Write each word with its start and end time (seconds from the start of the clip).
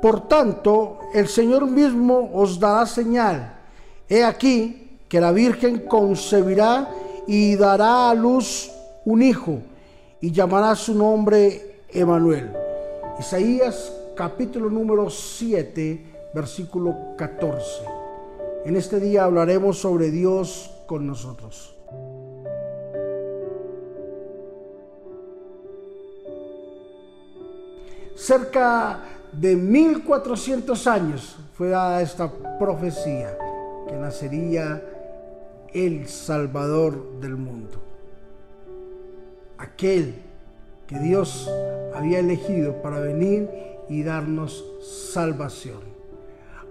Por 0.00 0.28
tanto, 0.28 0.98
el 1.12 1.28
Señor 1.28 1.66
mismo 1.66 2.30
os 2.32 2.58
dará 2.58 2.86
señal. 2.86 3.58
He 4.08 4.24
aquí 4.24 4.98
que 5.08 5.20
la 5.20 5.32
Virgen 5.32 5.86
concebirá 5.86 6.88
y 7.26 7.56
dará 7.56 8.10
a 8.10 8.14
luz 8.14 8.70
un 9.04 9.22
hijo 9.22 9.60
y 10.20 10.32
llamará 10.32 10.74
su 10.74 10.94
nombre 10.94 11.82
Emanuel. 11.88 12.50
Isaías 13.18 13.92
capítulo 14.16 14.70
número 14.70 15.10
7, 15.10 16.30
versículo 16.34 16.94
14. 17.16 17.82
En 18.64 18.76
este 18.76 19.00
día 19.00 19.24
hablaremos 19.24 19.78
sobre 19.78 20.10
Dios 20.10 20.70
con 20.86 21.06
nosotros. 21.06 21.74
Cerca 28.14 29.00
de 29.40 29.56
1400 29.56 30.86
años 30.86 31.38
fue 31.54 31.70
dada 31.70 32.02
esta 32.02 32.30
profecía 32.58 33.38
que 33.88 33.96
nacería 33.96 34.82
el 35.72 36.08
Salvador 36.08 37.18
del 37.20 37.36
mundo. 37.36 37.80
Aquel 39.56 40.16
que 40.86 40.98
Dios 40.98 41.50
había 41.94 42.18
elegido 42.18 42.82
para 42.82 43.00
venir 43.00 43.48
y 43.88 44.02
darnos 44.02 44.62
salvación. 44.82 45.80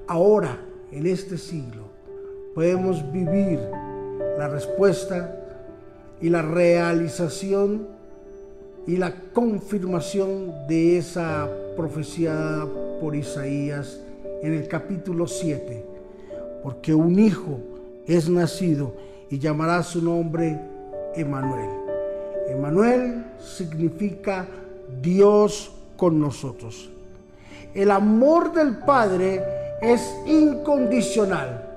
Ahora, 0.07 0.59
en 0.91 1.07
este 1.07 1.39
siglo, 1.39 1.85
podemos 2.53 3.11
vivir 3.11 3.59
la 4.37 4.47
respuesta 4.47 5.35
y 6.21 6.29
la 6.29 6.43
realización 6.43 7.87
y 8.89 8.97
la 8.97 9.13
confirmación 9.33 10.67
de 10.67 10.97
esa 10.97 11.47
profecía 11.77 12.65
por 12.99 13.15
Isaías 13.15 13.99
en 14.41 14.53
el 14.53 14.67
capítulo 14.67 15.27
7, 15.27 15.85
porque 16.63 16.95
un 16.95 17.19
hijo 17.19 17.59
es 18.07 18.27
nacido 18.27 18.95
y 19.29 19.37
llamará 19.37 19.83
su 19.83 20.01
nombre 20.01 20.59
Emanuel. 21.15 21.69
Emanuel 22.47 23.25
significa 23.37 24.47
Dios 25.03 25.71
con 25.95 26.19
nosotros. 26.19 26.89
El 27.75 27.91
amor 27.91 28.53
del 28.53 28.77
Padre 28.77 29.43
es 29.83 30.01
incondicional. 30.25 31.75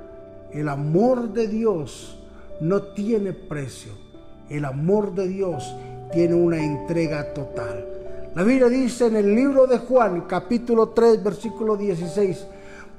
El 0.50 0.66
amor 0.66 1.34
de 1.34 1.46
Dios 1.46 2.18
no 2.62 2.80
tiene 2.80 3.34
precio. 3.34 3.92
El 4.48 4.64
amor 4.64 5.14
de 5.14 5.28
Dios 5.28 5.74
tiene 6.12 6.34
una 6.34 6.62
entrega 6.62 7.32
total. 7.32 7.84
La 8.34 8.42
Biblia 8.44 8.68
dice 8.68 9.06
en 9.06 9.16
el 9.16 9.34
libro 9.34 9.66
de 9.66 9.78
Juan, 9.78 10.22
capítulo 10.22 10.90
3, 10.90 11.22
versículo 11.22 11.76
16, 11.76 12.46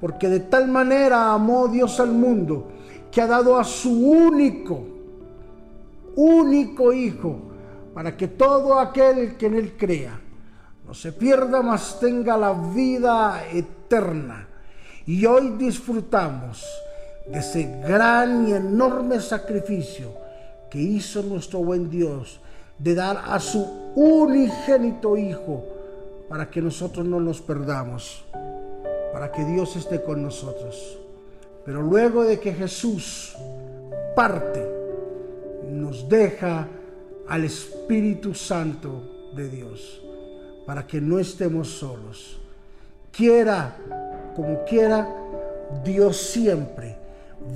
porque 0.02 0.28
de 0.28 0.42
tal 0.42 0.68
manera 0.68 1.34
amó 1.34 1.68
Dios 1.68 2.00
al 2.00 2.12
mundo 2.12 2.68
que 3.12 3.22
ha 3.22 3.28
dado 3.28 3.58
a 3.58 3.64
su 3.64 3.92
único, 3.92 4.84
único 6.16 6.92
Hijo, 6.92 7.38
para 7.94 8.18
que 8.18 8.28
todo 8.28 8.80
aquel 8.80 9.38
que 9.38 9.46
en 9.46 9.56
Él 9.56 9.74
crea 9.78 10.20
no 10.86 10.94
se 10.94 11.12
pierda, 11.12 11.62
mas 11.62 12.00
tenga 12.00 12.36
la 12.36 12.54
vida 12.54 13.44
eterna. 13.52 14.48
Y 15.06 15.26
hoy 15.26 15.52
disfrutamos 15.58 16.66
de 17.28 17.40
ese 17.40 17.82
gran 17.88 18.48
y 18.48 18.54
enorme 18.54 19.22
sacrificio 19.22 20.12
que 20.70 20.80
hizo 20.80 21.22
nuestro 21.24 21.60
buen 21.60 21.90
Dios 21.90 22.42
de 22.78 22.96
dar 22.96 23.24
a 23.26 23.40
su 23.40 23.66
unigénito 23.96 25.18
Hijo 25.18 25.64
para 26.30 26.50
que 26.50 26.62
nosotros 26.62 27.06
no 27.06 27.20
nos 27.20 27.42
perdamos, 27.42 28.26
para 29.12 29.32
que 29.32 29.44
Dios 29.46 29.76
esté 29.76 30.02
con 30.02 30.24
nosotros. 30.24 30.98
Pero 31.66 31.82
luego 31.82 32.24
de 32.24 32.40
que 32.40 32.54
Jesús 32.54 33.36
parte, 34.16 34.68
nos 35.70 36.08
deja 36.08 36.68
al 37.28 37.44
Espíritu 37.46 38.34
Santo 38.34 39.32
de 39.36 39.50
Dios 39.50 40.02
para 40.66 40.86
que 40.86 41.02
no 41.02 41.20
estemos 41.20 41.70
solos. 41.70 42.40
Quiera 43.12 43.76
como 44.36 44.64
quiera, 44.66 45.08
Dios 45.84 46.18
siempre 46.18 46.98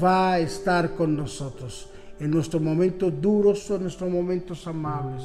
va 0.01 0.33
a 0.33 0.39
estar 0.39 0.91
con 0.91 1.16
nosotros 1.16 1.89
en 2.19 2.31
nuestros 2.31 2.61
momentos 2.61 3.13
duros 3.22 3.69
o 3.69 3.75
en 3.75 3.83
nuestros 3.83 4.09
momentos 4.09 4.66
amables, 4.67 5.23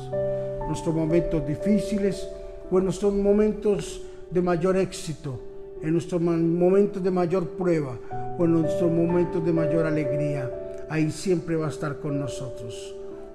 nuestros 0.68 0.94
momentos 0.94 1.46
difíciles 1.46 2.26
o 2.70 2.78
en 2.78 2.84
nuestros 2.84 3.12
momentos 3.14 4.02
de 4.30 4.42
mayor 4.42 4.76
éxito, 4.76 5.38
en 5.82 5.92
nuestros 5.92 6.20
momentos 6.20 7.02
de 7.02 7.10
mayor 7.10 7.48
prueba 7.48 7.98
o 8.38 8.44
en 8.44 8.52
nuestros 8.52 8.90
momentos 8.90 9.44
de 9.44 9.52
mayor 9.52 9.86
alegría. 9.86 10.50
Ahí 10.88 11.10
siempre 11.10 11.56
va 11.56 11.66
a 11.66 11.70
estar 11.70 11.98
con 11.98 12.18
nosotros. 12.18 12.94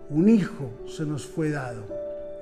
Un 0.10 0.30
hijo 0.30 0.70
se 0.88 1.06
nos 1.06 1.26
fue 1.26 1.50
dado, 1.50 1.84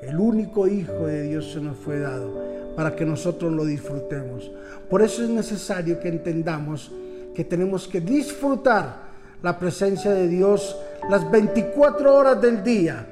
el 0.01 0.19
único 0.19 0.67
hijo 0.67 1.07
de 1.07 1.23
Dios 1.23 1.51
se 1.51 1.61
nos 1.61 1.77
fue 1.77 1.99
dado 1.99 2.29
para 2.75 2.95
que 2.95 3.05
nosotros 3.05 3.51
lo 3.51 3.65
disfrutemos. 3.65 4.51
Por 4.89 5.01
eso 5.01 5.23
es 5.23 5.29
necesario 5.29 5.99
que 5.99 6.09
entendamos 6.09 6.91
que 7.33 7.43
tenemos 7.43 7.87
que 7.87 8.01
disfrutar 8.01 9.04
la 9.41 9.57
presencia 9.59 10.11
de 10.11 10.27
Dios 10.27 10.75
las 11.09 11.29
24 11.29 12.15
horas 12.15 12.41
del 12.41 12.63
día, 12.63 13.05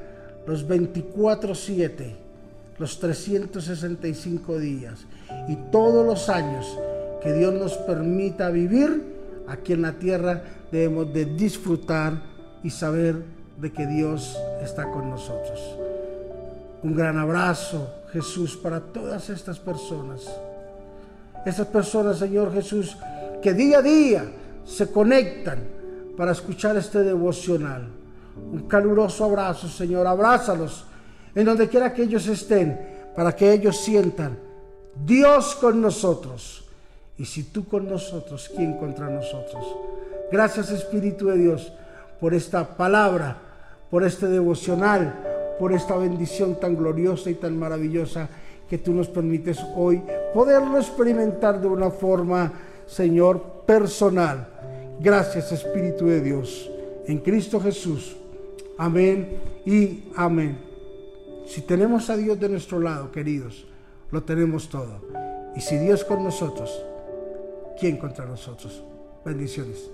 los 0.47 0.67
24/7, 0.67 2.15
los 2.79 2.99
365 2.99 4.57
días 4.57 5.05
y 5.47 5.55
todos 5.71 6.05
los 6.05 6.29
años 6.29 6.77
que 7.21 7.33
Dios 7.33 7.53
nos 7.53 7.73
permita 7.77 8.49
vivir 8.49 9.13
aquí 9.47 9.73
en 9.73 9.81
la 9.83 9.93
tierra, 9.93 10.43
debemos 10.71 11.13
de 11.13 11.25
disfrutar 11.25 12.21
y 12.63 12.69
saber 12.69 13.23
de 13.59 13.71
que 13.71 13.85
Dios 13.85 14.37
está 14.61 14.89
con 14.89 15.09
nosotros. 15.09 15.77
Un 16.81 16.95
gran 16.95 17.17
abrazo, 17.17 17.87
Jesús, 18.11 18.57
para 18.57 18.79
todas 18.79 19.29
estas 19.29 19.59
personas. 19.59 20.21
Estas 21.45 21.67
personas, 21.67 22.17
Señor 22.17 22.53
Jesús, 22.53 22.97
que 23.41 23.53
día 23.53 23.79
a 23.79 23.81
día 23.81 24.25
se 24.65 24.91
conectan 24.91 25.59
para 26.17 26.31
escuchar 26.31 26.77
este 26.77 27.03
devocional. 27.03 27.87
Un 28.51 28.67
caluroso 28.67 29.25
abrazo, 29.25 29.67
Señor. 29.67 30.07
Abrázalos 30.07 30.85
en 31.35 31.45
donde 31.45 31.67
quiera 31.67 31.93
que 31.93 32.03
ellos 32.03 32.27
estén, 32.27 32.79
para 33.15 33.35
que 33.35 33.51
ellos 33.51 33.77
sientan 33.77 34.37
Dios 35.05 35.55
con 35.55 35.81
nosotros. 35.81 36.65
Y 37.17 37.25
si 37.25 37.43
tú 37.43 37.65
con 37.67 37.87
nosotros, 37.87 38.51
¿quién 38.55 38.77
contra 38.77 39.09
nosotros? 39.09 39.65
Gracias 40.31 40.71
Espíritu 40.71 41.27
de 41.27 41.37
Dios 41.37 41.71
por 42.19 42.33
esta 42.33 42.75
palabra, 42.75 43.37
por 43.89 44.03
este 44.03 44.27
devocional, 44.27 45.55
por 45.59 45.73
esta 45.73 45.95
bendición 45.95 46.59
tan 46.59 46.75
gloriosa 46.75 47.29
y 47.29 47.35
tan 47.35 47.57
maravillosa 47.57 48.27
que 48.69 48.77
tú 48.79 48.93
nos 48.93 49.07
permites 49.07 49.59
hoy 49.75 50.01
poderlo 50.33 50.79
experimentar 50.79 51.61
de 51.61 51.67
una 51.67 51.91
forma, 51.91 52.51
Señor, 52.87 53.63
personal 53.65 54.52
Gracias 54.99 55.51
Espíritu 55.51 56.07
de 56.07 56.21
Dios. 56.21 56.69
En 57.07 57.19
Cristo 57.19 57.59
Jesús. 57.59 58.15
Amén 58.77 59.37
y 59.65 60.05
amén. 60.15 60.57
Si 61.45 61.61
tenemos 61.61 62.09
a 62.09 62.17
Dios 62.17 62.39
de 62.39 62.49
nuestro 62.49 62.79
lado, 62.79 63.11
queridos, 63.11 63.65
lo 64.11 64.23
tenemos 64.23 64.69
todo. 64.69 65.01
Y 65.55 65.61
si 65.61 65.77
Dios 65.77 66.03
con 66.03 66.23
nosotros, 66.23 66.83
¿quién 67.79 67.97
contra 67.97 68.25
nosotros? 68.25 68.83
Bendiciones. 69.25 69.89